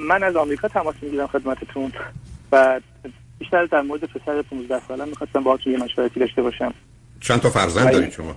[0.00, 1.92] من از آمریکا تماس می‌گیرم خدمتتون
[2.52, 2.80] و
[3.38, 6.74] بیشتر در مورد پسر 15 ساله می‌خواستم باهاتون یه مشورتی داشته باشم.
[7.20, 8.36] چند تا فرزند دارید شما؟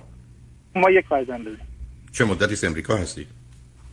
[0.76, 1.60] ما یک فرزند داریم.
[2.12, 3.26] چه مدتی از امریکا هستید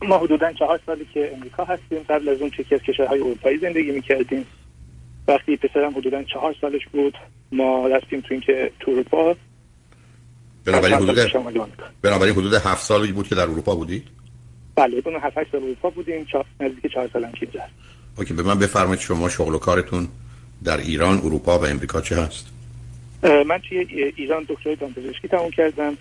[0.02, 1.98] ما حدودا چهار سالی که امریکا هستیم.
[2.08, 4.46] قبل از اون چه از کشورهای اروپایی زندگی می‌کردیم.
[5.28, 7.14] وقتی پسرم حدودا چهار سالش بود
[7.52, 9.36] ما رفتیم تو اینکه تو اروپا.
[10.64, 11.18] بنابراین حدود
[12.02, 14.04] بنابراین حدود هفت سالی بود که در اروپا بودید؟
[14.80, 17.60] بله اون هفت سال اروپا بودیم چهار نزدیک چهار سال هم اینجا
[18.18, 20.08] OK به من بفرمایید شما شغل و کارتون
[20.64, 22.46] در ایران اروپا و امریکا چه هست؟
[23.22, 23.78] من توی
[24.16, 25.96] ایران دکترای دامپزشکی تموم کردم.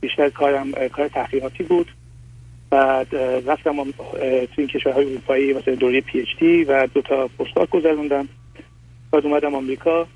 [0.00, 1.86] بیشتر کارم کار تحقیقاتی بود.
[2.70, 8.28] بعد رفتم توی این کشورهای اروپایی مثل دوره PhD و دو تا postdoc گذروندم.
[9.12, 10.06] بعد اومدم آمریکا.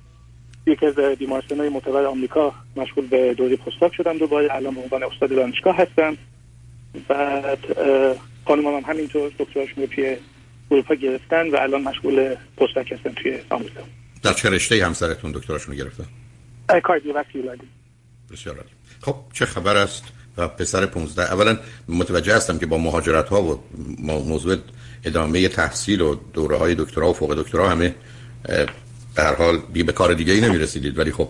[0.67, 4.55] یکی از بیمارستان های معتبر آمریکا مشغول به دوره postdoc شدم دوباره.
[4.55, 6.17] الان به عنوان استاد دانشگاه هستم.
[7.09, 7.59] بعد
[8.47, 10.17] خانم هم همینطور دکتراشون رو توی
[10.71, 13.81] اروپا گرفتن و الان مشغول پستاک هستن توی آمریکا.
[14.23, 16.05] در چه رشته همسرتون دکتراشون رو گرفتن؟
[16.81, 17.69] کاردیوواسکولاری
[18.33, 18.65] بسیار
[19.01, 20.05] خب چه خبر است؟
[20.37, 23.61] و پسر 15 اولا متوجه هستم که با مهاجرت ها و
[23.99, 24.57] موضوع
[25.05, 27.95] ادامه تحصیل و دوره های دکترا و فوق دکترا همه
[29.15, 31.29] در حال بی به کار دیگه ای نمی رسیدید ولی خب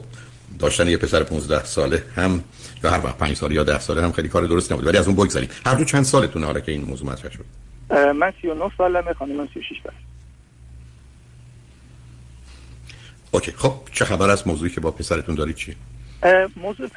[0.63, 2.45] داشتن یه پسر 15 ساله هم
[2.85, 4.87] یا هر وقت 5 ساله یا 10 ساله هم خیلی کار درست نبود.
[4.87, 7.45] ولی از اون بگذاریم هر دو چند سالتونه حالا که این موضوع مطرح شد؟
[8.15, 9.93] من 39 سالمه خانم 36 سال
[13.31, 15.75] OK خب چه خبر از موضوعی که با پسرتون دارید چیه؟
[16.57, 16.89] موضوع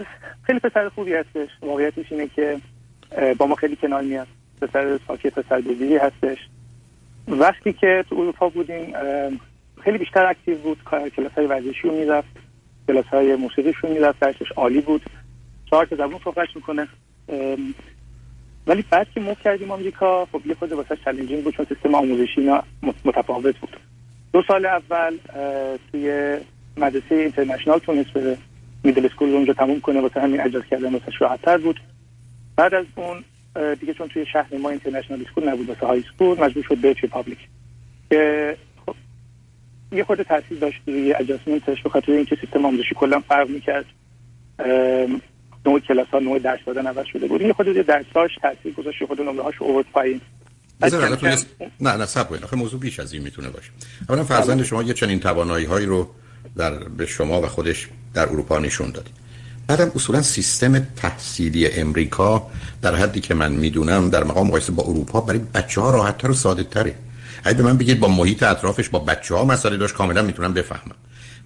[0.44, 1.50] خیلی پسر خوبی هستش.
[1.62, 2.58] واقعیتش اینه که
[3.38, 4.28] با ما خیلی کنار میاد.
[4.62, 6.38] پسر ساکت پسر دوزیری هستش.
[7.28, 8.94] وقتی که تو اروپا بودیم
[9.84, 10.78] خیلی بیشتر active بود
[11.16, 12.45] کلاس های ورزشی رو می‌رفت.
[12.88, 15.02] کلاس های موسیقیش رو می‌رفت درسش عالی بود.
[15.70, 16.88] چهار تا زبون صحبت می‌کنه.
[18.68, 22.42] ولی بعد که move کردیم آمریکا خب یه خورده واسش challenging بود چون سیستم آموزشی
[22.42, 22.64] اینا
[23.06, 23.78] متفاوت بود.
[24.34, 25.18] دو سال اول
[25.92, 26.38] توی
[26.78, 28.38] مدرسه international تونست بره.
[28.84, 31.80] middle school رو اونجا تموم کنه واسه همین adjust کردن واسش راحت‌تر بود.
[32.56, 33.24] بعد از اون
[33.76, 37.10] دیگه چون توی شهر ما international school نبود واسه high school مجبور شد بره توی
[37.10, 37.40] public
[39.92, 43.86] یه خورده تاثیر داشت روی اجاسمنتش به خاطر اینکه سیستم آموزشی کلا فرق می‌کرد.
[45.66, 47.42] نوع کلاس ها نوع درس دادن عوض شده بود.
[47.42, 50.22] یه خورده درساش تاثیر گذاشت خود نمره هاش اوورد پایین.
[51.82, 53.72] نه نه سب آخه موضوع بیش از این می‌تونه باشه.
[54.10, 56.08] اولا فرزند شما یه چنین توانایی هایی رو
[56.58, 59.14] در به شما و خودش در اروپا نشون دادید
[59.68, 62.48] بعدم اصولا سیستم تحصیلی امریکا
[62.82, 66.32] در حدی که من می‌دونم در مقام مقایسه با اروپا برای بچه ها راحت تر
[66.32, 66.96] و ساده تره
[67.46, 70.96] اگه به من بگید با محیط اطرافش با بچه ها مسئله داشت کاملا می‌تونم بفهمم.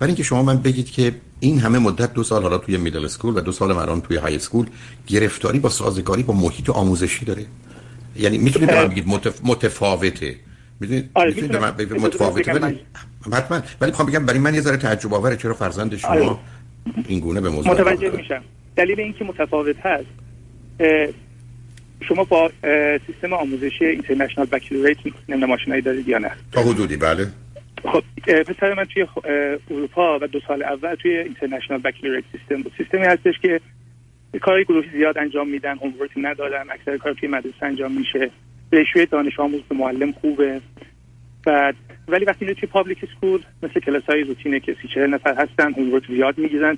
[0.02, 3.38] ولی اینکه شما من بگید که این همه مدت دو سال حالا توی میدل اسکول
[3.38, 4.66] و دو سال مران توی های اسکول
[5.08, 7.46] گرفتاری با سازگاری با محیط آموزشی داره؟
[8.16, 9.40] یعنی می‌تونید به من بگید متف...
[9.44, 10.36] متفاوته.
[10.80, 12.54] می‌دونید آره می‌تونید به من بگید متفاوته.
[12.54, 12.80] ولی
[13.34, 15.38] حتما ولی می‌خوام بگم برای من یه ذره تعجب آوره.
[15.38, 16.36] چرا فرزند شما آره.
[17.08, 18.42] این گونه به موضوع متوجه میشم.
[18.76, 20.06] دلیل اینکه متفاوت هست
[22.02, 22.52] شما با
[23.08, 24.98] سیستم آموزشی International Baccalaureate
[25.30, 27.28] نمی‌دونم آشنایی دارید یا نه؟ تا حدودی بله.
[27.84, 29.08] خب پسر من توی
[29.72, 32.72] اروپا و دو سال اول توی International Baccalaureate system بود.
[32.78, 33.62] سیستمی هستش که
[34.42, 38.32] کاری گروهی زیاد انجام میدن homework ندارن اکثر کار توی مدرسه انجام میشه.
[38.72, 40.62] ratio ی دانش آموز به معلم خوبه.
[41.46, 41.76] بعد
[42.08, 45.74] ولی وقتی میره توی public school مثل کلاس های روتینه که سی چهل نفر هستن
[45.74, 46.78] homework زیاد می‌گیرن.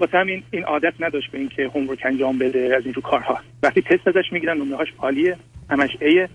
[0.00, 3.38] واسه همین این عادت نداشت به اینکه هومورک انجام بده از این رو کارها.
[3.62, 5.36] وقتی تست ازش می‌گیرن نمره هاش عالیه
[5.70, 6.28] همش ایه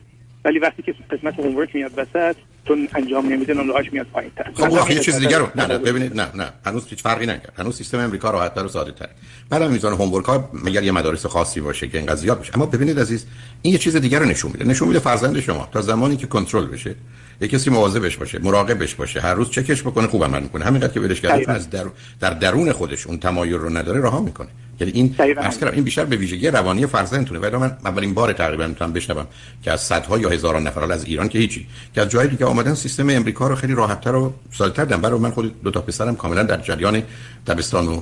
[0.45, 2.35] ولی وقتی که قسمت هومورک میاد وسط
[2.69, 6.21] چون انجام نمیده نمره‌هاش میاد پایین‌تر خب آخه یه چیز دیگه رو نه نه ببینید
[6.21, 7.53] نه نه هنوز هیچ فرقی نکرد.
[7.57, 9.09] هنوز سیستم امریکا راحت‌تر و ساده‌تر
[9.49, 12.55] بعدم میزان هومورک ها مگر یه مدارس خاصی باشه که اینقدر زیاد باشه.
[12.55, 13.25] اما ببینید عزیز
[13.61, 14.65] این یه چیز دیگه رو نشون میده.
[14.65, 16.95] نشون میده فرزند شما تا زمانی که کنترل بشه
[17.41, 20.65] یه کسی مواظبش باشه مراقبش باشه هر روز چکش بکنه خوب عمل می‌کنه.
[20.65, 21.85] همینقدر که ولش کرده از در
[22.19, 24.49] در درون خودش اون تمایل رو نداره رها می‌کنه.
[24.79, 28.93] یعنی این اصلا این بیشتر به ویژگی روانی فرزندتونه ولی من اولین بار تقریبا می‌تونم
[28.93, 29.27] بشنوم
[29.63, 31.67] که از صدها یا هزاران نفر از ایران که هیچی.
[31.95, 35.01] که از جای دیگه آمدن سیستم امریکا رو خیلی راحت‌تر و ساده‌تر دیدن.
[35.01, 37.03] برای من خود دو تا پسرم کاملا در جریان
[37.47, 38.01] دبستان و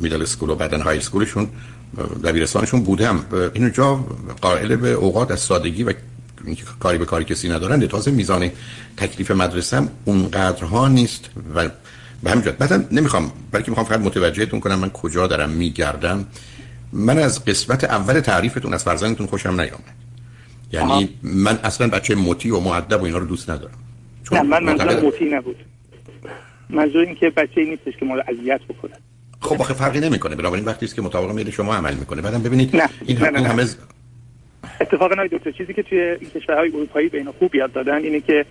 [0.00, 1.48] میدل اسکول و بعدن های اسکولشون
[2.24, 3.24] دبیرستانشون بودم.
[3.54, 3.94] اینجا
[4.40, 5.92] قائل به اوقات از سادگی و
[6.44, 8.50] اینکه کاری به کاری کسی ندارن تازه میزان
[8.96, 11.24] تکلیف مدرسه هم اونقدرها نیست.
[11.54, 11.68] و
[12.22, 16.26] به همین بعدم نمی‌خوام بلکه می‌خوام فقط متوجهتون کنم من کجا دارم میگردم
[16.92, 19.94] من از قسمت اول تعریفتون از فرزندتون خوشم نیامد.
[20.72, 21.04] یعنی آها.
[21.22, 23.78] من اصلا بچه مطیع و معدب و اینا رو دوست ندارم.
[24.24, 25.56] چون نه من منظور مطیع نبود.
[26.70, 28.92] منظور این که بچه نیستش که ما رو اذیت بکنه.
[29.40, 30.36] خب آخه فرقی نمی‌کنه.
[30.36, 32.22] بنابراین وقتی است که مطابق میل شما عمل می‌کنه.
[32.22, 32.88] بعدم ببینید نه.
[33.06, 33.66] این, نه نه این همه
[34.80, 38.46] اتفاقا دکتر چیزی که توی این کشورهای اروپایی به اینا خوب یاد دادن اینه که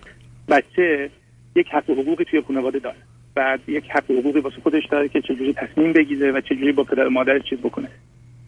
[0.48, 1.10] بچه
[1.56, 2.96] یک حق و حقوقی توی خانواده داره.
[3.34, 7.06] بعد یک حق حقوقی واسه خودش داره که چجوری تصمیم بگیره و چجوری با پدر
[7.06, 7.88] و مادر چیز بکنه.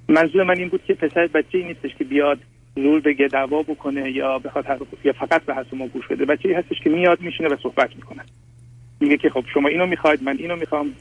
[0.08, 2.38] منظور من این بود که پسر بچه ای نیستش که بیاد
[2.76, 4.67] زور بگه دعوا بکنه یا بخواد
[5.05, 6.25] یا فقط به ما گوش بده.
[6.25, 8.23] بچه ای هستش که میاد میشینه و صحبت می‌کنه.
[9.00, 10.93] میگه که خب شما اینو می‌خواید من اینو می‌خوام.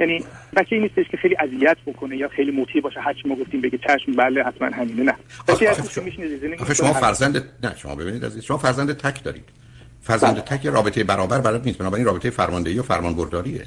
[0.00, 0.24] یعنی
[0.56, 3.00] بچه ای نیستش که خیلی اذیت بکنه یا خیلی مطیع باشه.
[3.00, 5.14] هر ما گفتیم بگه چشم بله حتما همینه نه.
[5.48, 9.44] بچه هستش که میشینه شما فرزند نه شما ببینید عزیز شما فرزند تک دارید.
[10.02, 10.58] فرزند بله.
[10.58, 13.66] تک رابطه برابر برات نیست بنابراین رابطه فرماندهی و فرمانبرداریه.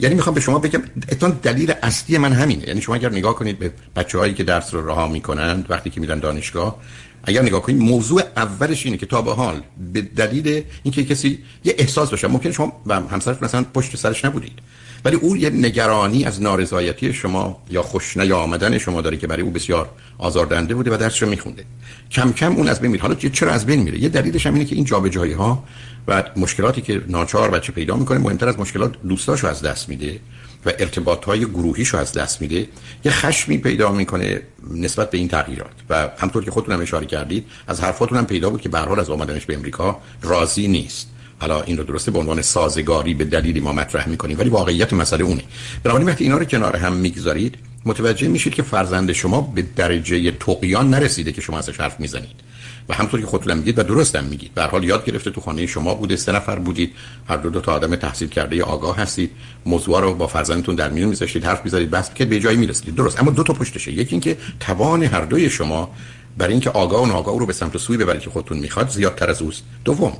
[0.00, 2.68] یعنی می‌خوام به شما بگم اتون دلیل اصلی من همینه.
[2.68, 6.00] یعنی شما اگر نگاه کنید به بچه هایی که درس رو رها می‌کنند وقتی که
[6.00, 6.76] میرن دانشگاه
[7.24, 9.62] اگر نگاه کنید موضوع اولش اینه که تا به حال
[9.92, 14.58] به دلیل اینکه کسی یه احساس داشته ممکن شما و همسرت مثلا پشت سرش نبودید.
[15.06, 19.50] ولی او یه نگرانی از نارضایتی شما یا خوش نیامدن شما داره که برای او
[19.50, 21.64] بسیار آزاردهنده بوده و درسش رو میخونده.
[22.10, 23.02] کم کم اون از بین میره.
[23.02, 25.64] حالا چرا از بین میره؟ یه دلیلش هم اینه که این جابجایی ها
[26.08, 30.20] و مشکلاتی که ناچار بچه پیدا می‌کنه مهمتر از مشکلات دوستاشو از دست میده
[30.66, 32.68] و ارتباط های گروهیشو از دست میده.
[33.04, 34.40] یه خشمی پیدا می‌کنه
[34.74, 35.76] نسبت به این تغییرات.
[35.90, 39.10] و همطور که خودتون هم اشاره کردید از حرفاتون هم پیدا بود که به از
[39.10, 41.08] آمدنش به امریکا راضی نیست.
[41.38, 45.24] حالا این رو درسته به عنوان سازگاری به دلیلی ما مطرح می‌کنیم ولی واقعیت مسئله
[45.24, 45.42] اونه.
[45.82, 47.54] بنابراین وقتی اینا رو کنار هم می‌گذارید
[47.84, 52.46] متوجه میشید که فرزند شما به درجه توقیان نرسیده که شما ازش حرف می‌زنید.
[52.88, 54.54] و همطور که خودتون میگید و درستم میگید.
[54.54, 56.92] به حال یاد گرفته تو خانه شما بوده سه نفر بودید.
[57.28, 59.30] هر دو, دو تا آدم تحصیل کرده آگاه هستید.
[59.66, 63.20] موضوع رو با فرزندتون در میون میذاشتید حرف می‌زدید بس که به جایی می‌رسید درست.
[63.20, 63.92] اما دو تا پشتشه.
[63.92, 65.90] یکی اینکه توان هر دوی شما
[66.38, 69.42] برای اینکه آگاه و ناآگاه رو به سمت سوی ببرید که خودتون می‌خواد زیادتر از
[69.42, 69.62] اوست.
[69.84, 70.12] دوم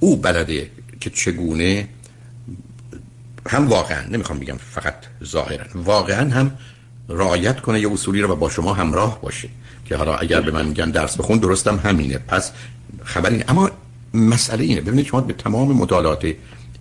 [0.00, 1.88] او بلده که چگونه
[3.48, 6.52] هم واقعا نمی‌خوام بگم فقط ظاهرا واقعا هم
[7.08, 9.48] رعایت کنه یه اصولی رو و با شما همراه باشه
[9.84, 12.18] که حالا اگر به من میگن درس بخون درستم همینه.
[12.18, 12.52] پس
[13.04, 13.70] خبری اما
[14.14, 14.80] مسئله اینه.
[14.80, 16.32] ببینید شما به تمام مطالعات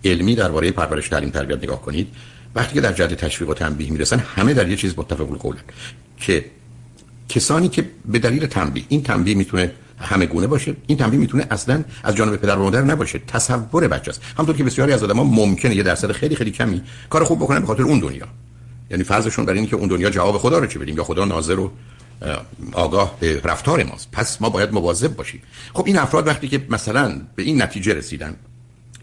[0.06, 2.08] علمی درباره پرورش تعلیم تربیت نگاه کنید
[2.56, 5.62] وقتی که در جهت تشویق و تنبیه می‌رسن همه در یه چیز متفق القولن
[6.18, 6.46] که
[7.30, 10.76] کسانی که به دلیل تنبیه این تنبیه می‌تونه همه گونه باشه.
[10.88, 13.20] این تنبیه می‌تونه اصلا از جانب پدر و مادر نباشه.
[13.20, 17.24] تصور بچه است همونطور که بسیاری از آدم‌ها ممکنه یه درصد خیلی خیلی کمی کار
[17.24, 18.28] خوب بکنن به خاطر اون دنیا.
[18.92, 21.60] یعنی فرضشون بر اینه که اون دنیا جواب خدا رو چه بدیم؟ یا خدا ناظر
[21.60, 21.72] و
[22.74, 24.12] آگاه به رفتار ماست.
[24.12, 25.42] پس ما باید مواظب باشیم.
[25.74, 28.36] خب این افراد وقتی که مثلا به این نتیجه رسیدن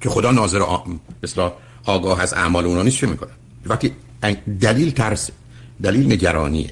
[0.01, 0.79] که خدا ناظر آ...
[1.23, 1.53] مثلا
[1.85, 3.31] آگاه از اعمال اونا نیست چه می‌کنن؟
[3.67, 3.93] وقتی
[4.61, 5.31] دلیل ترس
[5.83, 6.71] دلیل نگرانیه.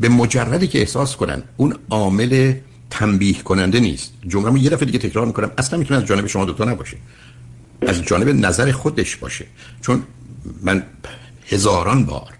[0.00, 2.54] به مجردی که احساس کنن اون عامل
[2.90, 4.12] تنبیه کننده نیست.
[4.28, 5.50] جمله یه دفعه دیگه تکرار می‌کنم.
[5.58, 6.96] اصلا می‌تونه از جانب شما دوتا نباشه.
[7.86, 9.46] از جانب نظر خودش باشه.
[9.80, 10.02] چون
[10.62, 10.82] من
[11.46, 12.34] هزاران بار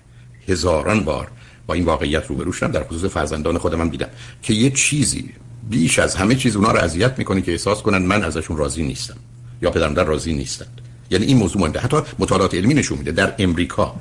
[0.49, 1.29] هزاران بار
[1.67, 2.73] با این واقعیت روبرو شدم.
[2.73, 4.09] در خصوص فرزندان خودم دیدم
[4.43, 5.31] که یه چیزی
[5.71, 9.17] بیش از همه چیز اونا رو اذیت می‌کنه که احساس کنن من ازشون راضی نیستم.
[9.63, 10.81] یا پدرم در راضی نیستند.
[11.11, 11.81] یعنی این موضوع مونده.
[11.81, 13.13] حتی مطالعات علمی نشون میده.
[13.13, 13.95] در امریکا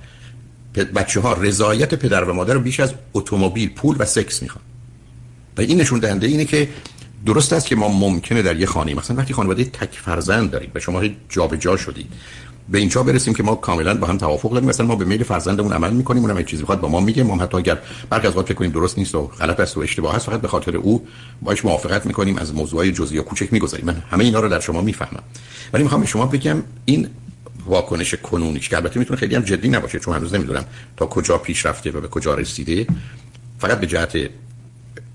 [0.95, 4.63] بچه ها رضایت پدر و مادر رو بیش از اتومبیل پول و سکس می‌خوان.
[5.57, 6.69] و این نشون دهنده اینه که
[7.25, 10.79] درست است که ما ممکنه در یه خانه مثلا وقتی خانواده تک فرزند داریم و
[10.79, 12.13] شما جابجا جا شدید
[12.69, 14.69] به اینجا برسیم که ما کاملا با هم توافق داریم.
[14.69, 17.23] مثلا ما به میل فرزندمون عمل می‌کنیم اونم چیزی می‌خواد با ما میگه.
[17.23, 17.77] ما حتی اگر
[18.09, 20.77] برخی از وقت کنیم درست نیست و غلط است و اشتباه است فقط به خاطر
[20.77, 21.07] او
[21.41, 24.81] باش موافقت می‌کنیم از موضوعات جزئی یا کوچک می‌گذاریم من همه اینا رو در شما
[24.81, 25.23] می‌فهمم.
[25.73, 27.07] ولی می‌خوام به شما بگم این
[27.65, 30.65] واکنش کنونیش که البته می‌تونه خیلی هم جدی نباشه چون هنوز نمی‌دونم
[30.97, 32.87] تا کجا پیش رفته و به کجا رسیده
[33.59, 34.29] فقط به جهت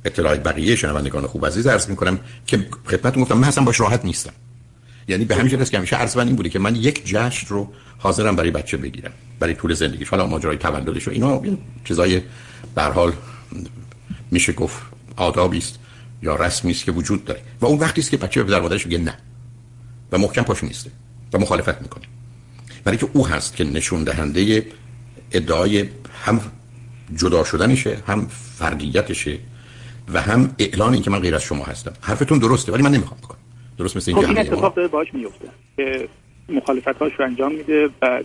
[0.04, 4.32] اطلاع بقیه شنوندگان خوب عزیز عرض می‌کنم که خدمتتون گفتم من اصلا باش راحت نیستم.
[5.08, 8.50] یعنی به همین که همیشه عرض این بوده که من یک جشن رو حاضرم برای
[8.50, 10.08] بچه بگیرم برای طول زندگیش.
[10.08, 11.42] حالا ماجرای تولدش و اینا
[11.84, 12.22] چیزای
[12.74, 13.12] به حال
[14.30, 14.82] میشه گفت
[15.16, 15.78] آدابی است
[16.22, 17.40] یا رسمی است که وجود داره.
[17.60, 19.14] و اون وقتی است که بچه به پدر مادرش میگه نه.
[20.12, 20.90] و محکم پاش نیسته
[21.32, 22.04] و مخالفت می‌کنه.
[22.84, 24.66] برای که او هست که نشون دهنده
[25.32, 25.88] ادعای
[26.24, 26.40] هم
[27.16, 28.26] جدا شدنشه هم
[28.58, 29.38] فردیتشه.
[30.14, 31.92] و هم اعلان این که من غیر از شما هستم.
[32.00, 33.38] حرفتون درسته ولی من نمی‌خوام بکنم.
[33.78, 36.08] درست مثل اینکه خب این اتفاق داره باهاش میفته که
[36.48, 38.22] مخالفت هاش رو انجام میده و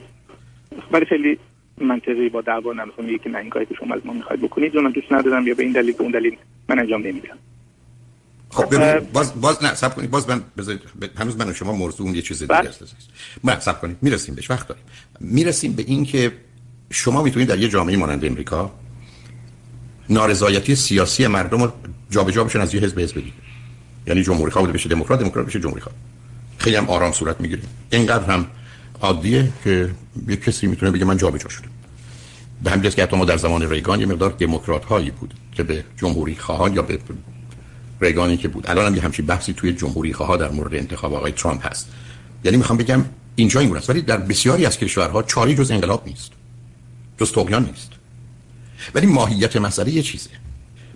[0.91, 1.39] ولی خیلی
[1.81, 4.91] منطقی با دعوا نمی‌خوام که نه این کاری که شما از ما می‌خواید بکنید من
[4.91, 6.37] دوست ندارم یا به این دلیل که اون دلیل
[6.69, 7.37] من انجام نمیدم.
[8.49, 10.81] خب ببینید باز باز نه سب کنید باز من بذارید
[11.17, 12.69] هنوز من و شما موضوع یه چیز دیگه بله.
[12.69, 12.95] است.
[13.43, 13.97] نه سب کنید.
[14.01, 14.83] می‌رسیم بهش وقت داریم.
[15.19, 16.31] می‌رسیم به این که
[16.89, 18.71] شما می‌تونید در یه جامعه مانند امریکا
[20.09, 21.71] نارضایتی سیاسی مردم رو
[22.09, 23.31] جابجا بشن از یه حزب حزب دیگه.
[24.07, 25.95] یعنی جمهوری خواه بشه دموکرات دموکرات بشه جمهوری خواه.
[26.57, 28.45] خیلی هم آرام صورت می‌گیره اینقدر هم
[29.01, 29.89] عادیه که
[30.27, 31.69] یه کسی می‌تونه بگه من جابجا شدم.
[32.63, 35.83] به همین که حتی ما در زمان ریگان یه مقدار دموکرات هایی بود که به
[35.97, 36.99] جمهوری خواهان یا به
[38.01, 38.69] ریگانی که بود.
[38.69, 41.87] الان هم یه همچین بحثی توی جمهوری خواه در مورد انتخاب آقای ترامپ هست.
[42.43, 46.31] یعنی می‌خوام بگم اینجا این ولی در بسیاری از کشورها چاری جز انقلاب نیست.
[47.17, 47.91] جز طغیان نیست.
[48.95, 50.29] ولی ماهیت مسئله یه چیزه.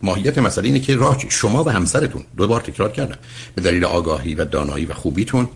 [0.03, 3.17] ماهیت مسئله اینه که راه شما و همسرتون دو بار تکرار کردم
[3.55, 5.49] به دلیل آگاهی و دانایی و خوبیتون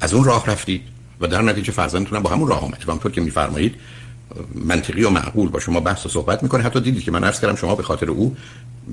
[0.00, 0.82] از اون راه رفتید
[1.20, 2.84] و در نتیجه فرزندتون با همون راه اومد.
[3.04, 3.74] و که میفرمایید
[4.54, 6.62] منطقی و معقول با شما بحث و صحبت می‌کنه.
[6.62, 8.36] حتی دیدید که من عرض کردم شما به خاطر او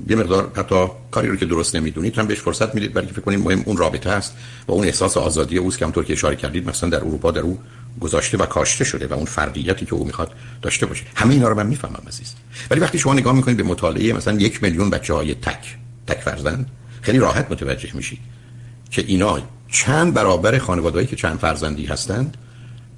[0.08, 2.92] یه مقدار حتی کاری رو که درست نمی‌دونید هم بهش فرصت می‌دید.
[2.92, 4.36] برای فکر کنید مهم اون رابطه است
[4.68, 7.58] و اون احساس آزادی اوست که همونطور که اشاره کردید مثلا در اروپا در او
[8.00, 11.04] گذاشته و کاشته شده و اون فردیتی که او می‌خواد داشته باشه.
[11.14, 12.34] همه اینا رو من می‌فهمم عزیز.
[12.70, 15.76] ولی وقتی شما نگاه می‌کنید به مطالعه مثلا یک میلیون بچه های تک
[16.06, 16.70] تک فرزند
[17.02, 18.18] خیلی راحت متوجه میشید
[18.90, 22.36] که اینا چند برابر خانوادهایی که چند فرزندی هستند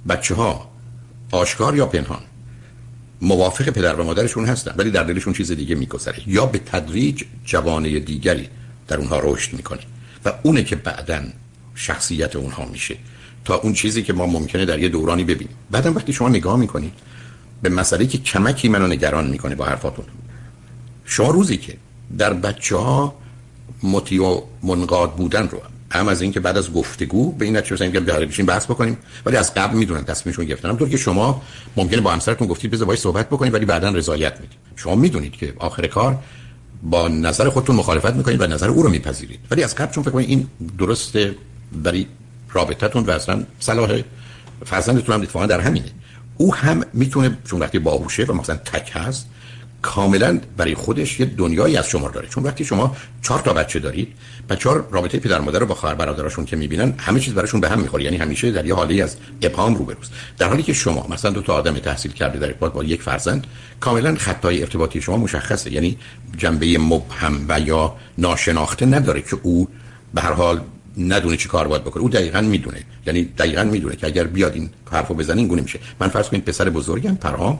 [0.09, 0.71] بچه ها
[1.31, 2.21] آشکار یا پنهان.
[3.21, 6.23] موافق پدر و مادرشون هستن ولی در دلشون چیز دیگه میگذره.
[6.27, 8.49] یا به تدریج جوانه دیگری
[8.87, 9.79] در اونها رشد می‌کنه.
[10.25, 11.23] و اونه که بعدا
[11.75, 12.97] شخصیت اونها میشه.
[13.45, 15.55] تا اون چیزی که ما ممکنه در یه دورانی ببینیم.
[15.71, 16.93] بعدم وقتی شما نگاه می‌کنید
[17.61, 20.05] به مسئله که کمکی منو نگران می‌کنه با حرفاتون.
[21.05, 21.77] شما روزی که
[22.17, 23.15] در بچه ها
[23.83, 27.93] مطیع و منقاد بودن رو هم از اینکه بعد از گفتگو به این نتیجه رسیدیم
[27.93, 30.67] که بیاره بشین بحث بکنیم ولی از قبل می‌دونن تصمیمشون گرفتن.
[30.67, 31.41] همونطور که شما
[31.77, 34.57] ممکنه با همسرتون گفتید بذار باهاش صحبت بکنید ولی بعدا رضایت می‌دید.
[34.75, 36.19] شما می‌دونید که آخر کار
[36.83, 39.39] با نظر خودتون مخالفت می‌کنید و نظر او رو میپذیرید.
[39.51, 41.35] ولی از قبل چون فکر این درسته
[41.83, 42.05] برای
[42.53, 44.01] رابطتون و اصلا صلاح
[44.65, 45.85] فرزندتون هم اتفاقا در همینه.
[46.37, 49.27] او هم می‌تونه چون وقتی باهوشه و مثلا تک هست
[49.81, 52.27] کاملا برای خودش یه دنیایی از شما داره.
[52.27, 54.07] چون وقتی شما چهار تا بچه دارید
[54.49, 57.79] بچه رابطه پدر مادر رو با خواهر برادرشون که می‌بینن همه چیز براشون به هم
[57.79, 58.03] می‌خوره.
[58.03, 61.53] یعنی همیشه در یه حالی از ابهام روبروست در حالی که شما مثلا دو تا
[61.53, 63.47] آدم تحصیل کرده در ارتباط با یک فرزند
[63.79, 65.73] کاملا خطای ارتباطی شما مشخصه.
[65.73, 65.97] یعنی
[66.37, 69.69] جنبه مبهم و یا ناشناخته نداره که او
[70.13, 70.61] به هر حال
[70.97, 72.03] ندونه چی کار باید بکنه.
[72.03, 72.83] او دقیقا می‌دونه.
[73.05, 75.79] یعنی دقیقا می‌دونه که اگر بیاد این حرفو بزنه این گونه میشه.
[75.99, 77.59] من فرض کنید پسر بزرگم پرهام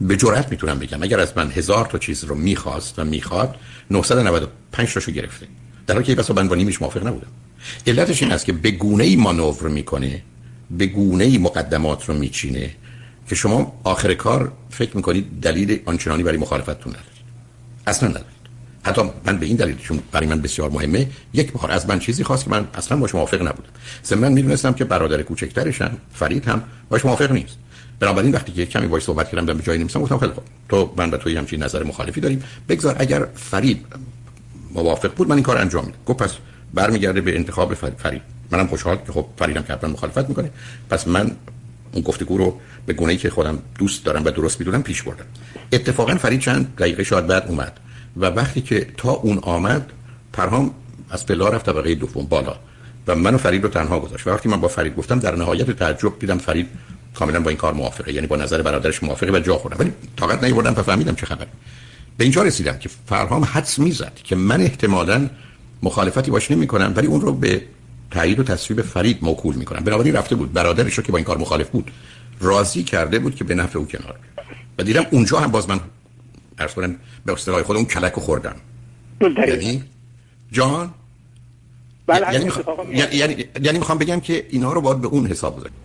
[0.00, 1.02] به جرات می‌تونم بگم.
[1.02, 3.56] اگر از من هزار تا چیز رو می‌خواست و می‌خواد
[3.90, 5.46] 995 تاشو گرفته.
[5.86, 7.26] در حالی که بسا من با موافق نبودم.
[7.86, 10.22] علتش این است که به گونه ای مانور می‌کنه
[10.70, 12.70] به گونه ای مقدمات رو میچینه
[13.28, 17.08] که شما آخر کار فکر می‌کنید دلیل آنچنانی برای مخالفتتون ندارید
[17.86, 18.37] اصلا ندارید
[18.82, 22.24] حتی من به این دلیل چون برای من بسیار مهمه یک بار از من چیزی
[22.24, 23.68] خواست که من اصلا باش موافق نبودم.
[24.10, 27.56] من می‌دونستم که برادر کوچکترشم فرید هم باش موافق نیست.
[28.00, 30.44] بنابراین وقتی که کمی باش صحبت کردم به جایی نمیسم گفتم خیلی خوب.
[30.68, 32.42] تو من به توی همچین نظر مخالفی داریم.
[32.68, 33.86] بگذار اگر فرید
[34.74, 35.98] موافق بود من این کار انجام میدم.
[36.06, 36.32] گفت پس
[36.74, 38.22] برمیگرده به انتخاب فرید.
[38.50, 40.50] منم خوشحال که خب فریدم که حتما مخالفت می‌کنه.
[40.90, 41.30] پس من
[41.92, 45.24] اون گفتگو رو به گونه‌ای که خودم دوست دارم و درست می‌دونم پیش بردم.
[45.72, 47.80] اتفاقا فرید چند دقیقه شاید بعد اومد.
[48.18, 49.90] و وقتی که تا اون آمد
[50.32, 50.74] پرهام
[51.10, 52.56] از پلا رفت طبقه دوم بالا
[53.06, 54.26] و منو فرید رو تنها گذاشت.
[54.26, 56.66] و وقتی من با فرید گفتم در نهایت تعجب دیدم فرید
[57.14, 59.76] کاملا با این کار موافقه یعنی با نظر برادرش موافقه و جا خوردم.
[59.78, 61.46] ولی طاقت نیوردم تا فهمیدم چه خبر
[62.16, 65.28] به اینجا رسیدم که فرهام حدس می‌زد که من احتمالا
[65.82, 67.62] مخالفتی باش نمی کنم ولی اون رو به
[68.10, 70.52] تایید و تصویب فرید موکول می کنم بنابراین رفته بود.
[70.52, 71.90] برادرش رو که با این کار مخالف بود
[72.40, 74.14] راضی کرده بود که به نفع او کنار
[74.78, 75.80] و دیدم اونجا هم باز من
[76.58, 76.96] ارز کنم
[77.26, 78.56] به اصطلاح خود اون کلک رو خوردم.
[79.20, 79.82] یعنی
[80.52, 80.90] جان
[82.06, 82.50] بله یعنی,
[82.92, 85.76] یعنی, یعنی, یعنی می‌خوام بگم که اینا رو باید به اون حساب بذاریم.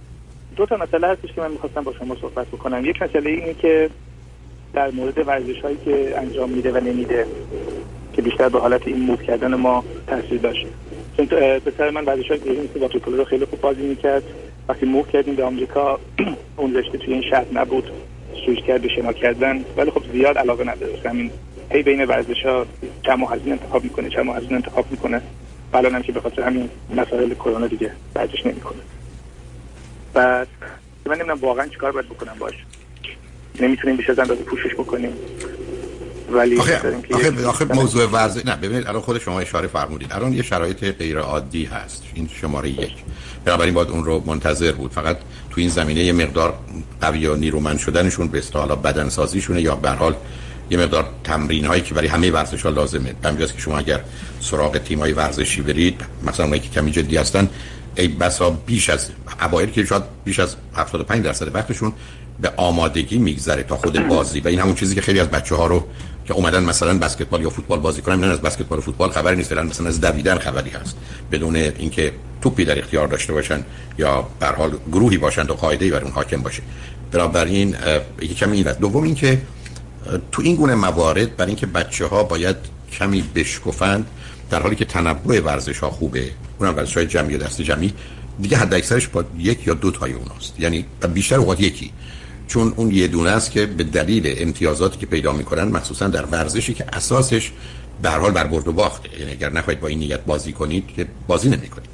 [0.56, 2.86] دو تا مسئله هستش که من می‌خواستم با شما صحبت بکنم.
[2.86, 3.90] یک مسئله اینه که
[4.74, 7.28] در مورد ورزش هایی که انجام میده و نمیده
[8.14, 10.66] که بیشتر به حالت این موو کردن ما تاثیر داشت
[11.18, 11.26] چون
[11.60, 14.24] پسر من ورزش های دیگه مثل واترپولو رو خیلی خوب بازی می‌کرد.
[14.70, 16.00] وقتی موو کردیم به آمریکا
[16.58, 17.84] اون رشته توی این شهر نبود.
[18.46, 19.66] سویش کرد به شنا کردن.
[19.78, 21.32] ولی خب زیاد علاقه نداشت همین
[21.72, 22.66] هی بین ورزش ها
[23.06, 25.22] چم و هزینه انتخاب می‌کنه چم و هزینه انتخاب می‌کنه.
[25.74, 28.80] الان هم که به خاطر همین مسائل کرونا دیگه ورزش نمی‌کنه.
[30.14, 30.48] بعد
[31.06, 32.54] من نمی‌دونم واقعا چیکار باید بکنم باش.
[33.60, 35.14] نمی‌تونیم بیش از اندازه پوشش بکنیم.
[36.32, 40.14] ولی آخه, آخه, آخه موضوع ورزش نه ببینید الان خود شما اشاره فرمودید.
[40.14, 42.04] الان یه شرایط غیر عادی هست.
[42.14, 42.94] این شماره یک.
[43.46, 44.92] بنابراین باید اون رو منتظر بود.
[44.92, 45.18] فقط
[45.56, 46.54] تو این زمینه یه مقدار
[47.02, 50.16] قوی و نیرومند شدنشون به اصطلاح بدن سازیشونه یا به حال
[50.70, 53.14] یه مقدار تمرین هایی که برای همه ورزش ها لازمه.
[53.24, 54.00] همینجاست که شما اگر
[54.40, 57.50] سراغ تیم های ورزشی برید مثلا اونایی که کمی جدی هستن
[57.96, 59.10] ای بسا بیش از
[59.42, 61.94] اوایل که شاید بیش از 75 درصد وقتشون
[62.42, 64.40] به آمادگی میگذره تا خود بازی.
[64.40, 65.88] و این همون چیزی که خیلی از بچه ها رو
[66.26, 69.54] که اومدن مثلا بسکتبال یا فوتبال بازی کنن نه از بسکتبال و فوتبال خبری نیست
[69.54, 70.96] مثلا از دویدن خبری هست.
[71.32, 72.12] بدون اینکه
[72.42, 73.64] توپی در اختیار داشته باشن
[73.98, 76.64] یا به حال گروهی باشند و قاعده بر اون حاکم باشه.
[77.12, 77.76] بنابراین
[78.22, 79.42] یکی کمی این دوم اینکه
[80.32, 82.56] تو این گونه موارد برای اینکه بچه ها باید
[82.92, 84.08] کمی بشکفند
[84.50, 87.94] در حالی که تنوع ورزش ها خوبه اونم ورزش های جمعی دست جمعی
[88.42, 90.60] دیگه حد اکثرش با یک یا دو تای اوناست.
[90.60, 91.92] یعنی بیشتر اوقات یکی.
[92.48, 96.74] چون اون یه دونه است که به دلیل امتیازاتی که پیدا می‌کنن مخصوصا در ورزشی
[96.74, 97.52] که اساسش
[98.02, 99.20] به حال بر برد و باخته.
[99.20, 101.90] یعنی اگر نخواهید با این نیت بازی کنید که بازی نمی‌کنید.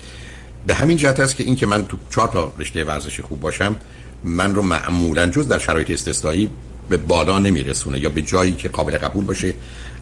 [0.68, 3.76] به همین جهت است که این که من تو چهار تا رشته ورزشی خوب باشم
[4.24, 6.50] من رو معمولا جز در شرایط استثنایی
[6.90, 9.54] به بالا نمیرسونه یا به جایی که قابل قبول باشه.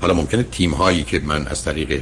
[0.01, 2.01] حالا ممکنه تیم هایی که من از طریق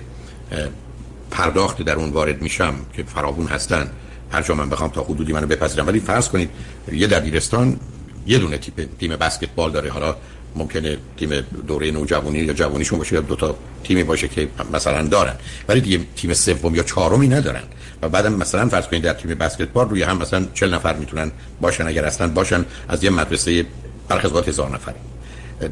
[1.32, 3.90] پرداخت در اون وارد میشم که فراوون هستن
[4.32, 6.50] هر جا من بخوام تا حدودی منو بپذیرم ولی فرض کنید
[6.92, 7.80] یه دبیرستان
[8.26, 9.90] یه دونه تیپ تیم بسکتبال داره.
[9.92, 10.16] حالا
[10.56, 11.30] ممکنه تیم
[11.68, 15.36] دوره نوجوانی یا جوانیشون باشه یا دو تا تیمی باشه که مثلا دارن.
[15.68, 17.64] ولی دیگه تیم سوم یا چهارمی ندارن.
[18.02, 21.88] و بعدم مثلا فرض کنید در تیم بسکتبال روی هم مثلا 40 نفر می‌تونن باشن.
[21.88, 23.66] اگر اصلا باشن از یه مدرسه
[24.10, 24.94] برخی هزار نفر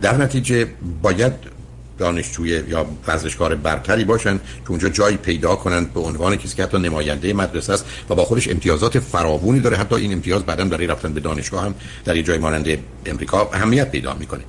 [0.01, 0.67] در نتیجه
[1.01, 1.33] باید
[2.03, 6.77] دانشجوی یا ورزشکار برتری باشن که اونجا جایی پیدا کنند به عنوان کسی که حتی
[6.77, 9.77] نماینده مدرسه است و با خودش امتیازات فراوانی داره.
[9.77, 11.73] حتی این امتیاز بعدا برای رفتن به دانشگاه هم
[12.05, 12.67] در یه جای مانند
[13.05, 14.43] امریکا اهمیت پیدا می‌کنه.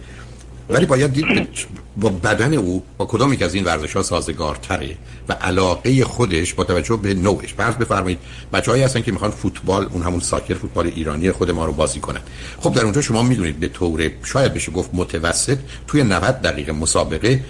[0.68, 1.48] ولی باید دید
[1.96, 4.96] با بدن او با کدام یک از این ورزش ها سازگارتره
[5.28, 8.18] و علاقه خودش با توجه به نوعش فرض بفرمایید
[8.52, 12.20] بچه‌هایی هستن که می‌خوان فوتبال اون همون ساکر فوتبال ایرانی خود ما رو بازی کنن.
[12.60, 17.44] خب در اونجا شما می‌دونید به طور شاید بشه گفت متوسط توی 90 دقیقه مسابقه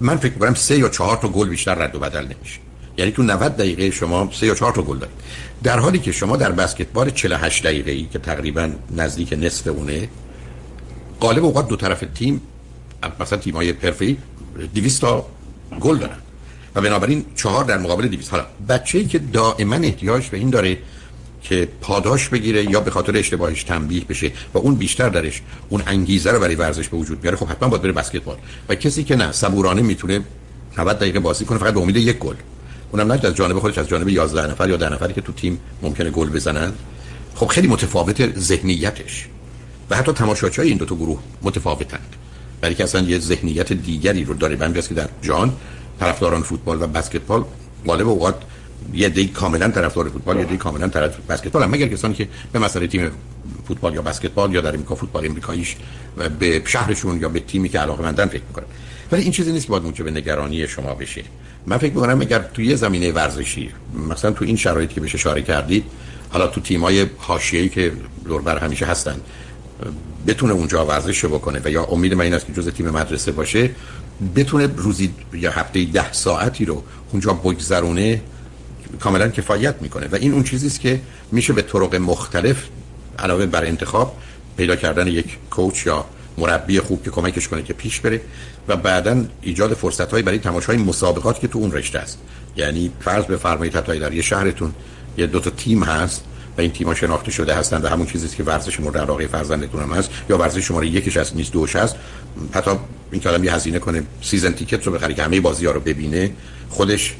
[0.00, 2.60] من فکر می‌کنم سه یا چهار تا گل بیشتر رد و بدل نمیشه.
[2.98, 5.16] یعنی تو 90 دقیقه شما سه یا چهار تا گل دارید.
[5.62, 10.08] در حالی که شما در بسکتبال 48 دقیقه‌ای که تقریبا نزدیک نصف اونه
[11.20, 12.40] غالب اوقات دو طرف تیم
[13.20, 14.16] مثلا تیم های حرفه‌ای
[14.74, 15.26] 200 تا
[15.80, 16.16] گل دارن.
[16.74, 20.78] و بنابراین چهار در مقابل 200 حالا بچه‌ای که دائما احتیاج به این داره
[21.42, 26.30] که پاداش بگیره یا به خاطر اشتباهش تنبیه بشه و اون بیشتر درش اون انگیزه
[26.30, 28.36] رو برای ورزش به وجود بیاره خب حتما باید بره بسکتبال.
[28.68, 30.20] و کسی که نه صبورانه می‌تونه
[30.78, 32.34] 90 دقیقه بازی کنه فقط به امید یک گل.
[32.92, 35.60] اونم نه از جانب خودش از جانب 11 نفر یا 10 نفری که تو تیم
[35.82, 36.72] ممکنه گل بزنن.
[37.34, 39.28] خب خیلی متفاوت ذهنیتش.
[39.90, 42.16] و حتی تماشاچی این دو تا گروه متفاوتند.
[42.64, 44.56] برای که اصلا یه ذهنیت دیگری رو داره.
[44.56, 45.52] بنده که در جان
[46.00, 47.44] طرفداران فوتبال و بسکتبال
[47.86, 48.34] غالب اوقات
[48.94, 51.70] یه دی کاملا طرفدار فوتبال یه دی کاملا طرف بسکتبال هم.
[51.70, 53.10] مگر کسانی که به مسئله تیم
[53.68, 55.76] فوتبال یا بسکتبال یا در امریکا فوتبال امریکاییش
[56.38, 58.64] به شهرشون یا به تیمی که علاقه مندن فکر می‌کنن.
[59.12, 61.22] ولی این چیزی نیست که باید به نگرانی شما بشه
[61.66, 63.70] من فکر می‌کنم اگر توی زمینه ورزشی
[64.10, 65.84] مثلا تو این شرایطی که بهش اشاره کردید
[66.30, 67.92] حالا تو تیمای حاشیه‌ای که
[68.24, 69.20] دور بر همیشه هستن
[70.26, 73.70] بتونه اونجا ورزش بکنه و یا امید من این است که جز تیم مدرسه باشه
[74.36, 76.82] بتونه روزی یا هفته ده ساعتی رو
[77.12, 78.20] اونجا بگذرونه
[79.00, 80.08] کاملا کفایت می‌کنه.
[80.12, 81.00] و این اون چیزی است که
[81.32, 82.56] میشه به طرق مختلف
[83.18, 84.16] علاوه بر انتخاب
[84.56, 86.04] پیدا کردن یک کوچ یا
[86.38, 88.20] مربی خوب که کمکش کنه که پیش بره
[88.68, 92.18] و بعدا ایجاد فرصت هایی برای تماشای مسابقات که تو اون رشته است.
[92.56, 94.74] یعنی فرض بفرمایید حتی در یه شهرتون
[95.18, 96.24] یه دو تا تیم هست
[96.58, 99.92] و این تیم‌ها شناخته شده هستند و همون چیزی که ورزش مورد علاقه فرزندتون هم
[99.92, 101.96] هست یا ورزش شماره یکش هست نیست دوش هست.
[102.52, 102.70] حتی
[103.12, 106.30] این آدم یه هزینه کنه سیزن تیکت رو بخره که همه بازی ها رو ببینه
[106.68, 107.14] خودش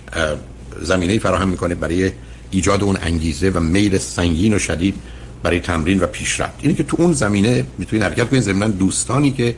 [0.83, 2.12] زمینه فراهم می‌کنه برای
[2.51, 4.94] ایجاد اون انگیزه و میل سنگین و شدید
[5.42, 6.55] برای تمرین و پیشرفت.
[6.61, 9.57] اینه که تو اون زمینه می‌تونید حرکت کنید زمینن دوستانی که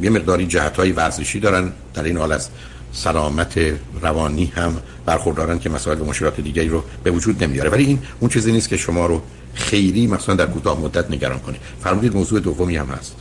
[0.00, 2.52] یه مقداری جهت ورزشی دارن در این حال است
[2.94, 3.58] سلامت
[4.02, 4.76] روانی هم
[5.06, 7.70] برخوردارن که مسائل و مشکلات دیگری رو به وجود نمیاره.
[7.70, 9.22] ولی این اون چیزی نیست که شما رو
[9.54, 11.56] خیلی مثلا در کوتاه مدت نگران کنه.
[11.80, 13.16] فرمودید موضوع دومی هم هست.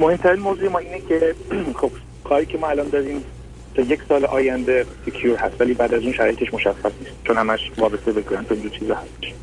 [0.00, 1.34] مهمترین موضوع ما اینه که
[1.80, 1.90] خب
[2.24, 3.24] کاری که ما الان داریم
[3.74, 7.60] تا یک سال آینده secure هست ولی بعد از اون شرایطش مشخص نیست چون همش
[7.78, 9.34] وابسته به grant و چیزا هست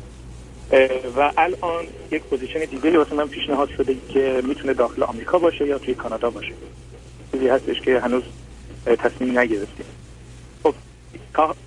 [1.16, 5.78] و الان یک position دیگه واسه من پیشنهاد شده که می‌تونه داخل آمریکا باشه یا
[5.78, 6.52] توی کانادا باشه.
[7.32, 8.22] چیزی هستش که هنوز
[8.86, 9.86] تصمیم نگرفتیم.
[10.62, 10.74] خب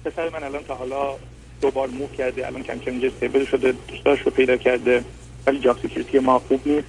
[0.05, 1.15] پسر من الان تا حالا
[1.61, 5.03] دوبار move کرده الان کم کم اینجا stable شده دوستاش رو پیدا کرده
[5.47, 6.87] ولی job security ما خوب نیست.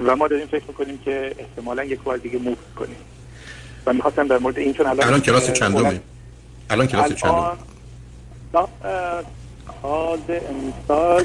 [0.00, 2.96] و ما داریم فکر می‌کنیم که احتمالا یک بار دیگه move کنیم.
[3.86, 6.00] و می‌خواستم در مورد این چون الان الان کلاس چندمه؟
[6.70, 7.60] الان کلاس چندمه؟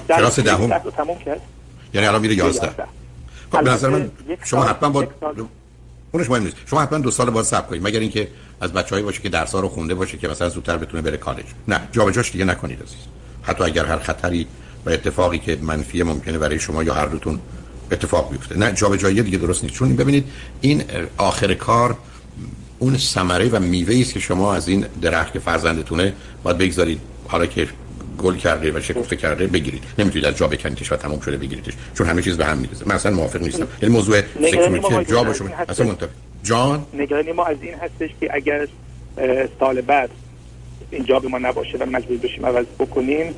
[0.08, 0.70] کلاس دهم.
[0.80, 1.42] تموم کرد.
[1.94, 2.70] یعنی الان میره 11
[3.52, 4.12] خب به نظر من
[4.44, 5.08] شما حتما با
[6.16, 6.56] اونش مهم نیست.
[6.66, 7.88] شما حتما دو سال باید صبر کنید.
[7.88, 8.28] مگر اینکه
[8.62, 11.46] از بچه‌ای باشه که درس‌ها رو خونده باشه که مثلا زودتر بتونه بره کالج.
[11.68, 12.98] نه جابجاش دیگه نکنید عزیز.
[13.42, 14.48] حتی اگر هر خطری
[14.86, 17.40] و اتفاقی که منفی ممکنه برای شما یا هر دوتون
[17.92, 18.58] اتفاق بیفته.
[18.58, 19.76] نه جابجایی دیگه درست نیست.
[19.76, 20.26] چون ببینید
[20.62, 20.84] این
[21.18, 21.98] آخر کار
[22.80, 27.02] اون ثمره و میوه است که شما از این درخت که فرزندتونه باید بگذارید.
[27.28, 27.68] حالا که
[28.24, 29.84] گل کرده و شکفته کرده بگیرید.
[29.98, 31.74] نمی‌تونید از جا بکنیدش و تمام شده بگیریدش.
[31.98, 32.86] چون همه چیز به هم میریزه.
[32.86, 33.68] من اصلا موافق نیستم.
[33.82, 35.44] یعنی موضوع سکیوریتی جا باشه.
[35.70, 36.10] اصلا منطقه
[36.44, 38.68] جان؟ نگرانی ما از این هستش که اگر
[39.60, 40.10] سال بعد
[40.92, 43.34] اینجا به ما نباشه و مجبور بشیم عوض بکنیم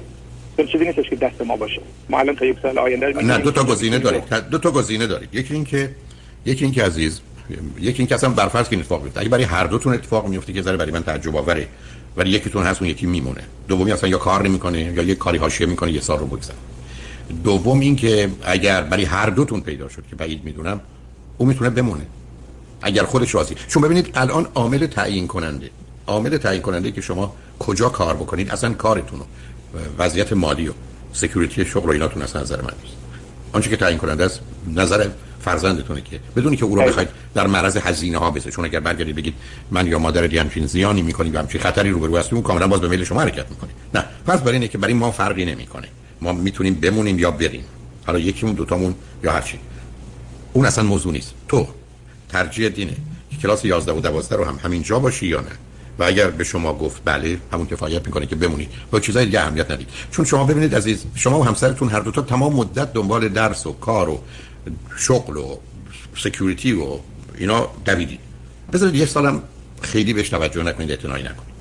[0.57, 1.81] چون چیزی نیستش که دست ما باشه.
[2.09, 4.23] ما الان تا یک سال آینده نه دو تا گزینه دارید.
[4.51, 5.29] دو تا گزینه دارید.
[5.33, 5.89] یکی اینکه
[6.45, 7.19] یکی اینکه عزیز
[7.79, 9.19] یکی اینکه اصلا برفرض که اتفاق بیفته.
[9.19, 11.67] اگه برای هر دوتون اتفاق میفته که ذره برای من تعجب آوره.
[12.17, 13.43] ولی یکیتون هست اون یکی میمونه.
[13.67, 16.55] دومی اصلا یا کار نمی‌کنه یا یه کاری حاشیه می‌کنه یه سال رو بگذره
[17.43, 20.79] دوم اینکه اگر برای هر دوتون پیدا شد که بعید می‌دونم
[21.37, 22.05] اون می‌تونه بمونه.
[22.81, 23.55] اگر خودش راضی.
[23.67, 25.69] چون ببینید الان عامل تعیین کننده.
[26.07, 29.19] عامل تعیین کننده که شما کجا کار بکنید اصلا کارتون
[29.97, 30.71] وضعیت مالی و
[31.13, 32.95] سکیوریتی شغل و ایناتون از نظر من نیست.
[33.53, 34.39] آنچه که تعیین کننده است
[34.75, 35.07] نظر
[35.45, 39.15] فرزندتونه که بدونی که او رو بخواید در معرض هزینه ها بسه چون اگر برگردید
[39.15, 39.33] بگید
[39.71, 42.81] من یا مادر دی همچین زیانی می‌کنی و همچین خطری روبرو هستیم اون کاملا باز
[42.81, 43.69] به میل شما حرکت می‌کنه.
[43.93, 44.05] نه.
[44.27, 45.87] پس برای اینه که برای ما فرقی نمی‌کنه.
[46.21, 47.65] ما می‌تونیم بمونیم یا بریم.
[48.07, 49.59] حالا یکیمون دوتامون یا هر چی.
[50.53, 51.33] اون اصلا موضوع نیست.
[51.47, 51.67] تو
[52.29, 52.95] ترجیح دینه
[53.31, 55.51] که کلاس 11 و 12 رو هم همینجا باشی یا نه.
[55.99, 58.69] و اگر به شما گفت بله همون کفایت می‌کنه که بمونید.
[58.91, 59.87] با چیزای دیگه اهمیت ندید.
[60.11, 63.71] چون شما ببینید عزیز شما و همسرتون هر دو تا تمام مدت دنبال درس و
[63.71, 64.21] کار و
[64.97, 65.57] شغل و
[66.17, 66.99] سکیوریتی و
[67.37, 68.19] اینا دویدید
[68.73, 69.43] بذارید یه سالم
[69.81, 71.55] خیلی بهش توجه نکنید اعتنایی نکنید.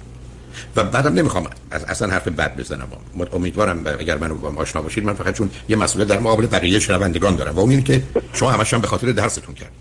[0.76, 2.88] و بعدم نمی‌خوام اصلا حرف بد بزنم.
[3.32, 7.36] امیدوارم اگر منو با آشنا باشید من فقط چون یه مسئله در مقابل بقیه شنوندگان
[7.36, 7.54] دارم.
[7.54, 9.72] و اون که شما همش هم به خاطر درستون کرد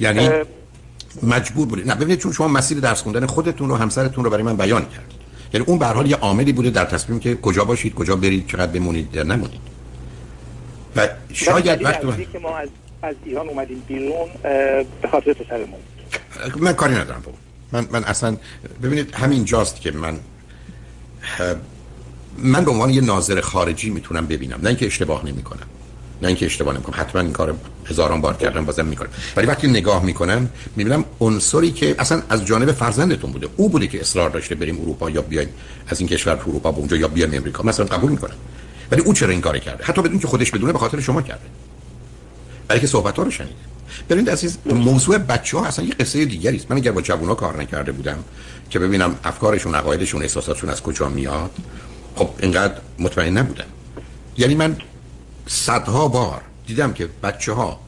[0.00, 0.30] یعنی
[1.22, 1.88] مجبور بودید.
[1.88, 5.14] نه ببینید چون شما مسیر درس خوندن خودتون و همسرتون رو برای من بیان کرد
[5.54, 8.72] یعنی اون به حال یه عاملی بوده در تصمیم که کجا باشید کجا برید چقدر
[8.72, 9.69] بمونید یا نمونید.
[10.96, 12.68] و شاید وقتی که ما از
[13.02, 14.28] از ایران اومدیم بیرون
[15.02, 15.80] به خاطر پسرمون.
[16.56, 17.32] من کاری ندارم با
[17.72, 18.36] من من اصلا
[18.82, 20.18] ببینید همین جاست که من
[22.38, 24.60] من به عنوان یه ناظر خارجی می‌تونم ببینم.
[24.62, 25.66] نه اینکه اشتباه نمی‌کنم.
[26.22, 27.00] نه اینکه اشتباه نمی‌کنم.
[27.00, 27.54] حتما این کار
[27.86, 29.08] هزاران بار کردم بازم می‌کنم.
[29.36, 33.48] ولی وقتی نگاه می‌کنم می‌بینم عنصری که اصلا از جانب فرزندتون بوده.
[33.56, 35.48] او بوده که اصرار داشته بریم اروپا یا بیایم
[35.88, 37.62] از این کشور تو اروپا به اونجا یا بیایم امریکا.
[37.62, 38.36] مثلا قبول می‌کنم.
[38.90, 41.44] ولی او چرا این کار کرده؟ حتی بدون که خودش بدونه به خاطر شما کرده.
[42.68, 43.54] برای که صحبت ها رو شنیده
[44.10, 46.70] ببینید عزیز موضوع بچه ها اصلا یه قصه دیگری است.
[46.70, 48.24] من اگر با جوونا کار نکرده بودم
[48.70, 51.50] که ببینم افکارشون عقایدشون احساساتشون از کجا میاد
[52.16, 53.64] خب اینقدر مطمئن نبودم.
[54.36, 54.76] یعنی من
[55.46, 57.80] صدها بار دیدم که بچه ها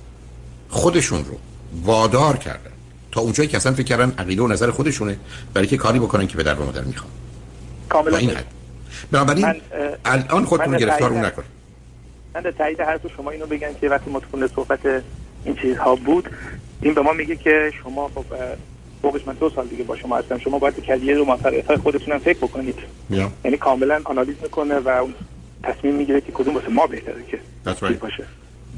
[0.69, 1.39] خودشون رو
[1.83, 2.71] وادار کردن.
[3.13, 5.17] تا اونجایی که اصلا فکر کردن عقیده و نظر خودشونه
[5.55, 7.11] برای که کاری بکنن که پدر و مادر می‌خوان.
[7.89, 8.31] کاملا این
[9.11, 9.55] بنابراین
[10.05, 11.49] الان خودتون گرفتار اون نکنید
[12.35, 15.03] من در تایید حرف شما اینو بگم که وقتی متخونه صحبت
[15.45, 16.31] این چیزها بود
[16.83, 18.25] این به ما میگه که شما خب
[19.03, 22.39] فوقش من دو سال دیگه با شما هستم شما باید کریر و موفقیت خودتون فکر
[22.39, 22.79] بکنید.
[23.45, 25.07] یعنی کاملا آنالیز می‌کنه و
[25.63, 27.93] تصمیم می‌گیره که کدوم واسه ما بهتره که right.
[27.93, 28.25] باشه.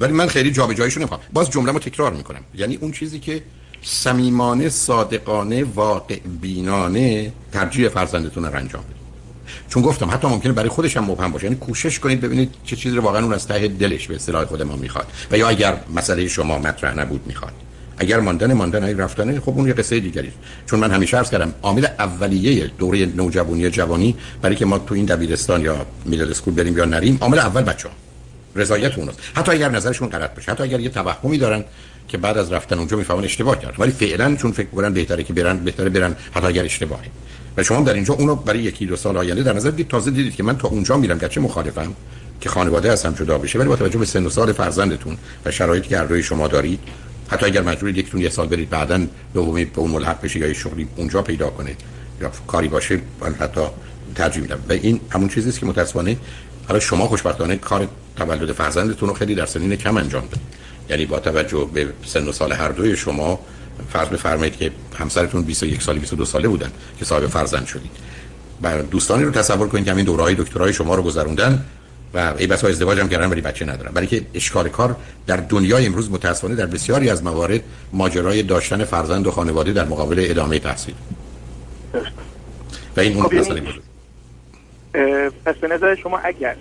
[0.00, 1.20] ولی من خیلی جابجاییشو نمی‌خوام.
[1.32, 2.40] باز جمله تکرار می‌کنم.
[2.54, 3.42] یعنی اون چیزی که
[3.82, 9.03] صمیمانه صادقانه واقع بینانه ترجیح فرزندتون رو انجام بدید
[9.68, 11.44] چون گفتم حتی ممکنه برای خودش هم مبهم باشه.
[11.44, 14.62] یعنی کوشش کنید ببینید چه چیزی رو واقعا اون از ته دلش به اصطلاح خود
[14.62, 15.06] ما می‌خواد.
[15.30, 17.52] و یا اگر مسئله شما مطرح نبود می‌خواد.
[17.98, 20.32] اگر ماندن ماندن ای رفتنه خب اون یه قصه دیگری
[20.66, 25.04] چون من همیشه عرض کردم عامل اولیه دوره نوجوانی جوانی برای که ما تو این
[25.04, 27.94] دبیرستان یا میدل اسکول بریم یا نریم عامل اول بچه‌ها.
[28.56, 31.64] رضایت اونست حتی اگر نظرشون غلط باشه حتی اگر یه توهمی دارن
[32.08, 35.32] که بعد از رفتن اونجا می‌فهمن اشتباه کرد ولی فعلا چون فکر می‌کنن بهتره که
[35.32, 37.04] برن بهتره برن حتی اگر اشتباهه.
[37.56, 40.34] و شما در اینجا اونو برای یکی دو سال آینده در نظر دید تازه دیدید
[40.34, 41.94] که من تا اونجا میرم گرچه مخالفم
[42.40, 45.88] که خانواده هستم جدا بشه ولی با توجه به سن و سال فرزندتون و شرایطی
[45.88, 46.80] که هر شما دارید
[47.28, 50.88] حتی اگر مجبورید یکتون یه سال برید بعدا دومی به اون ملحق بشه یا شغلی
[50.96, 51.76] اونجا پیدا کنه
[52.20, 53.60] یا کاری باشه من حتی
[54.14, 54.58] ترجیح میدم.
[54.68, 56.16] و این همون چیزی است که متاسفانه
[56.68, 60.46] حالا شما خوشبختانه کار تولد فرزندتون رو خیلی در سنین کم انجام دادید.
[60.90, 63.40] یعنی با توجه به سن و سال هر دوی شما
[63.92, 67.90] فرض بفرمایید که همسرتون 21 سالی 22 ساله بودن که صاحب فرزند شدید.
[68.62, 71.64] و دوستانی رو تصور کنید که همین دورهای دکترای شما رو گذروندن
[72.14, 73.92] و ای بسا ازدواج هم کردن ولی بچه ندارن.
[73.92, 77.60] برای که اشکال کار در دنیای امروز متاسفانه در بسیاری از موارد
[77.92, 80.94] ماجرای داشتن فرزند و خانواده در مقابل ادامه تحصیل.
[82.96, 83.82] و این اون مسئله بود.
[85.44, 86.56] پس به نظر شما اگر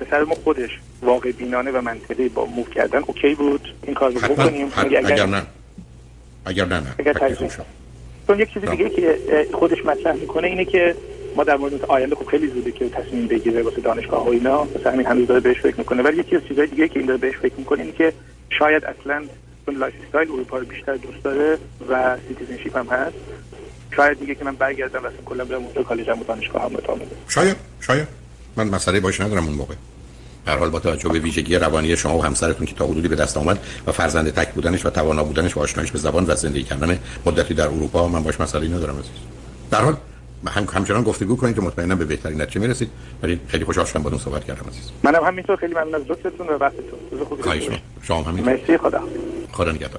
[0.00, 0.70] پسر ما خودش
[1.02, 4.68] واقع بینانه و منطقی با موو کردن اوکی بود؟ این کار رو بکنیم.
[4.76, 5.42] اگر نه.
[6.44, 6.94] اگر نه نه.
[6.98, 7.12] اگر
[8.26, 9.18] چون یک چیز دیگه که
[9.52, 10.94] خودش مطرح می‌کنه اینه که
[11.36, 14.64] ما در مورد آینده خب خیلی زوده که تصمیم بگیره واسه دانشگاه و اینا.
[14.64, 16.02] مثلا همین هنوز داره بهش فکر می‌کنه.
[16.02, 18.12] ولی یکی از چیزهای دیگه که این داره بهش فکر می‌کنه اینه که
[18.58, 19.24] شاید اصلا
[19.66, 23.14] چون lifestyle اروپا رو بیشتر دوست داره و citizenship هم هست.
[23.96, 27.56] شاید دیگه که من برگردم و کلا برم اونجا کالجم و دانشگاه هم ادامه شاید
[27.80, 28.08] شاید.
[28.56, 29.74] من مسئله باش ندارم اون موقع.
[30.46, 33.36] در حال با توجه به ویژگی روانی شما و همسرتون که تا حدودی به دست
[33.36, 36.98] آمد و فرزند تک بودنش و توانا بودنش و آشنایش به زبان و زندگی کردن
[37.26, 39.10] مدتی در اروپا من باش مسئله ندارم عزیز.
[39.70, 39.96] در حال
[40.46, 42.90] هم همچنان گفتگو کنید که مطمئنا به بهترین نتیجه می‌رسید.
[43.22, 44.90] ولی خیلی خوشحال شدم باهاتون صحبت کردم عزیز.
[45.02, 45.56] منم همینطور.
[45.56, 46.98] خیلی ممنون از لطفتون و وقتتون.
[47.10, 47.78] روز خوبی.
[48.02, 48.78] شما همین مرسی.
[48.78, 49.00] خدا.
[49.52, 49.90] خدا نگهدار.